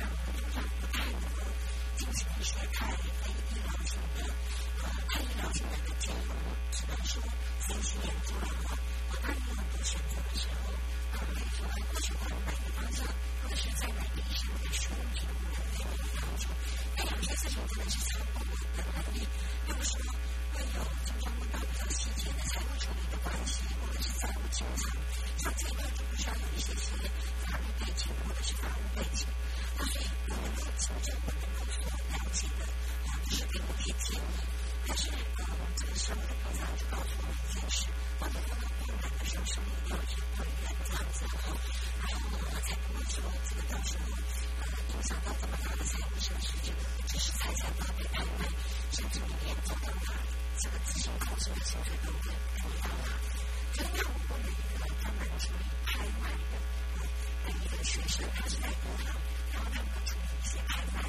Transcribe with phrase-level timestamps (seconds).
[0.00, 1.44] 上，通常不太能够
[1.96, 4.24] 进行一些太非医疗性的
[4.82, 6.18] 呃太医疗性的一个建议，
[6.72, 7.22] 只能说
[7.68, 8.78] 先去研究了哈。
[9.22, 10.72] 当你有很多选择的时候，
[11.12, 13.04] 呃，可以说或许往哪个方向，
[13.42, 14.80] 或者是在哪个医生的书
[15.14, 16.42] 评的给我的帮助。
[16.96, 19.16] 但有些事情真的是超过我的能力，
[19.68, 20.02] 有时候
[20.54, 24.88] 会有经常问到比较细节的财务处理的关系，或者是财务清偿，
[25.42, 26.92] 像这个就必须要有一些些
[27.46, 29.26] 法律背景或者是法务背景。
[29.78, 32.64] 那所以我能够求证我能够所了解的，
[33.08, 34.22] 啊，就是给我一些建议。
[34.86, 37.88] 但是呃，这个生活的菩萨就告诉我们一件事：
[38.18, 41.56] 当你碰到困难的时候，是一定要去对人这样子哈，
[42.00, 44.04] 然后呢，才不会说这个到时候
[44.60, 48.44] 呃影响到这么大的财务损失，这个只是财产发被拍卖，
[48.92, 50.12] 甚至你连走到哪，
[50.60, 53.39] 这个自行考试的薪水都会跟你到哪里。
[53.72, 56.52] 就像我问了一个专门处理拍卖的
[57.44, 59.14] 的一个学生，他是在银行，
[59.52, 61.08] 然后他们处理一些拍卖的。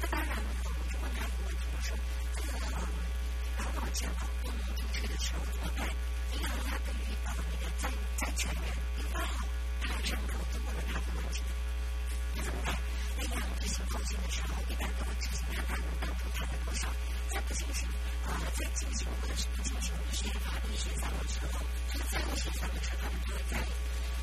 [0.00, 1.96] 那当然了，我就问他一个问题，我说
[2.36, 2.52] 这个
[3.58, 5.88] 劳保健保不能出去的时候怎么办？
[6.32, 8.62] 银行它对于呃你的债债权人
[8.98, 9.46] 一块好，
[9.80, 11.42] 他还认可，我就问了他的问题，
[12.34, 12.74] 那怎么办？
[13.16, 14.81] 那银行执行扣钱的时候，一般
[17.52, 17.88] 在不进行
[18.24, 21.60] 呃在进行或者是不进行一些法律协商的时候，
[21.92, 23.60] 这个债务协商的时候，他们就会在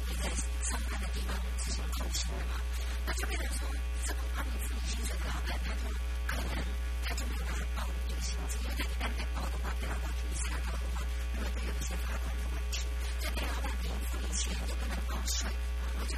[0.10, 0.30] 你在
[0.66, 2.58] 上班的地方执行扣钱的嘛。
[3.06, 3.70] 那就变成说，
[4.04, 5.86] 这个帮你付你薪水的老板，他就
[6.26, 6.66] 可能
[7.06, 11.06] 他就没有办法报你这个薪资，因为他一旦被报的话，被老板局查到的话，
[11.38, 12.82] 那么会有一些罚款的问题。
[13.22, 15.46] 所以被老板给你付你钱，也不能报税。
[16.02, 16.18] 我就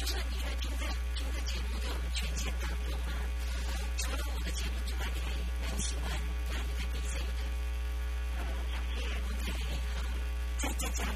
[0.00, 1.84] 就是你觉得听这听这节目的
[2.14, 3.12] 权限当中啊，
[3.98, 5.26] 除了我的节目之外，你还
[5.60, 6.02] 蛮喜欢
[6.50, 7.28] 哪一个 DJ 的？
[8.38, 8.40] 呃
[9.28, 9.52] ，OK，
[9.94, 10.00] 好，
[10.56, 11.12] 在在家里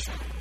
[0.00, 0.39] Thanks.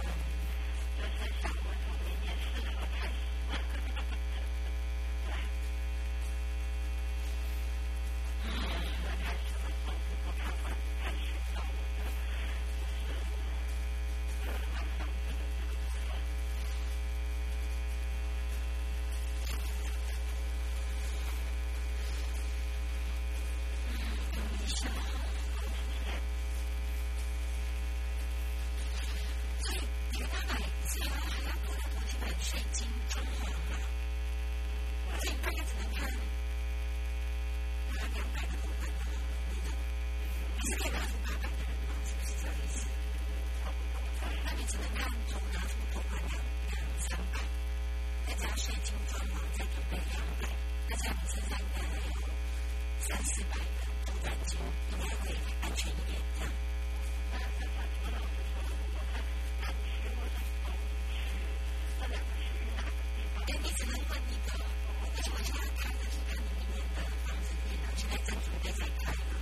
[63.75, 65.37] 只能问一个，而且我？
[65.39, 66.33] 就是要看的是今
[66.73, 69.33] 年的房子，你后现在正准备在看呢。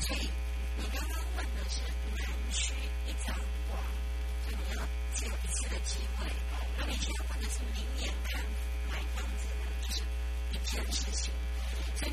[0.00, 0.18] 所以
[0.76, 1.80] 你刚刚问的是
[2.16, 2.20] 南
[2.52, 2.74] 区
[3.06, 3.34] 一场
[3.68, 3.78] 房，
[4.44, 4.78] 所以你要
[5.14, 6.26] 只一次的机会。
[6.78, 8.42] 那每天问的是明年看
[8.90, 10.02] 买房子的，就是
[10.52, 11.32] 一天的事情。
[11.96, 12.11] 所以。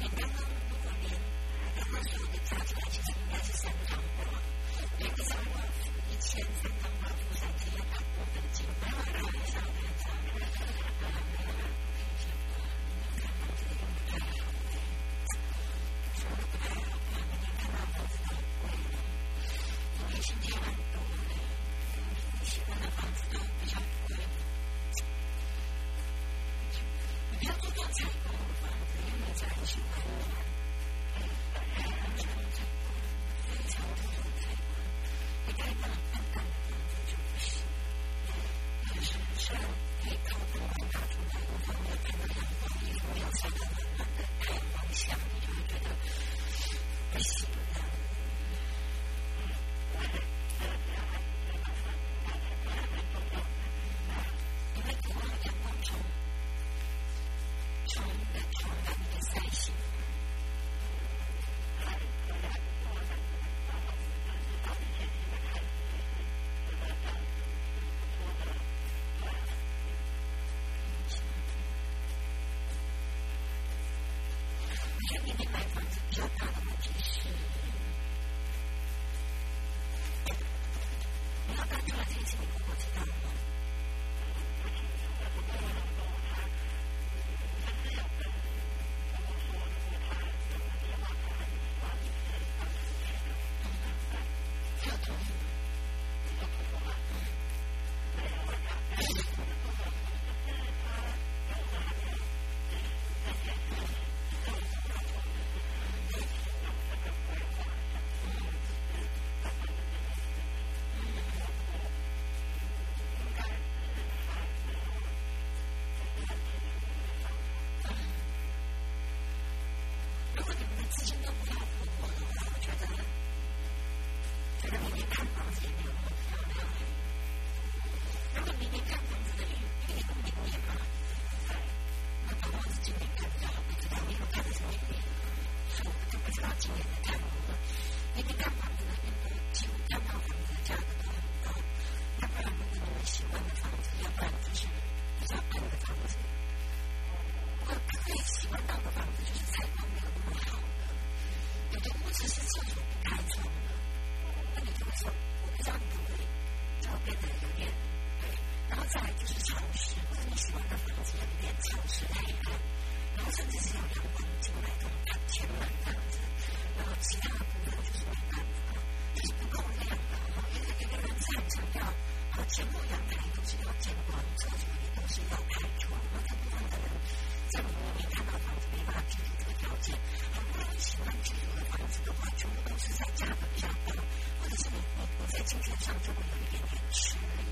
[185.49, 187.49] 精神上就会有一点点迟疑。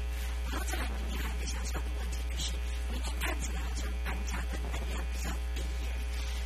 [0.52, 2.54] 然后再来，明年还有一个小小的问题，就是
[2.92, 5.90] 明年看起来好像搬家的能量比较低耶。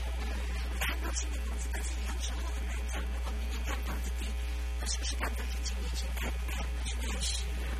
[0.07, 4.31] 我看到新的房子，但是有时候很难讲，如果明年看房子低，
[4.79, 7.70] 那是不是干脆就今年先看一看，现在还迟了。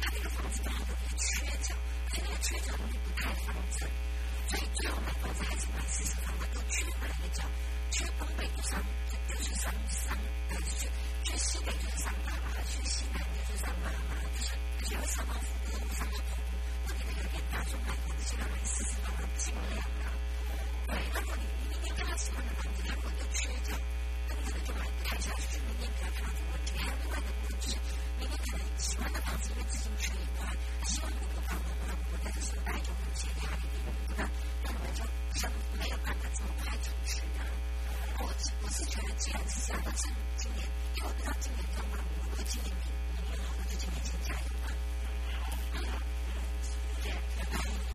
[0.00, 1.74] 他这个房子呢有缺角，
[2.10, 3.86] 所以那个缺角容不盖房子。
[4.48, 7.44] 所以最后买房子还是买四十方，它都缺哪一个角？
[7.90, 8.82] 缺东北就上，
[9.28, 10.18] 就是上上，
[10.58, 10.90] 是，缺
[11.24, 14.50] 缺西北就是上大马，缺西南就是上马马，就是
[14.84, 16.42] 只要上方符合上个图，
[16.86, 20.04] 那你那个店家就买房子，现在买四十方，尽量的。
[20.88, 22.81] 对，如果你你你跟他喜欢的房子。